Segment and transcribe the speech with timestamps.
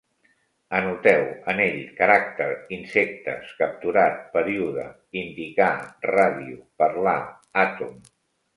[0.77, 2.47] Anoteu: anell, caràcter,
[2.79, 4.89] insectes, capturat, període,
[5.23, 5.71] indicar,
[6.15, 7.17] ràdio, parlar,
[7.69, 7.97] àtom